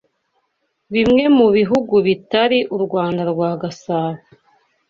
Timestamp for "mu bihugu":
1.37-1.93